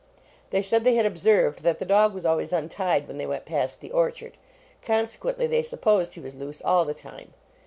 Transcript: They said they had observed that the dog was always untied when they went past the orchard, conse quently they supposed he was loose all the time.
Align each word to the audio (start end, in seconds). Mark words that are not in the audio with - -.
They 0.49 0.63
said 0.63 0.83
they 0.83 0.95
had 0.95 1.05
observed 1.05 1.61
that 1.61 1.77
the 1.77 1.85
dog 1.85 2.15
was 2.15 2.25
always 2.25 2.51
untied 2.51 3.07
when 3.07 3.19
they 3.19 3.27
went 3.27 3.45
past 3.45 3.81
the 3.81 3.91
orchard, 3.91 4.35
conse 4.83 5.15
quently 5.15 5.47
they 5.47 5.61
supposed 5.61 6.15
he 6.15 6.19
was 6.19 6.33
loose 6.33 6.59
all 6.59 6.85
the 6.85 6.95
time. 6.95 7.35